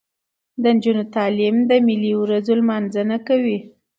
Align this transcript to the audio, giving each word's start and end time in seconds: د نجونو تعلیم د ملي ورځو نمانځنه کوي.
د 0.61 0.63
نجونو 0.75 1.03
تعلیم 1.15 1.55
د 1.69 1.71
ملي 1.87 2.13
ورځو 2.21 2.53
نمانځنه 2.61 3.17
کوي. 3.27 3.57